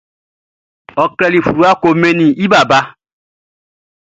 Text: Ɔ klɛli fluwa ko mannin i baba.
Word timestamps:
Ɔ 1.03 1.05
klɛli 1.15 1.39
fluwa 1.47 1.71
ko 1.81 1.89
mannin 2.01 2.31
i 2.43 2.45
baba. 2.51 2.79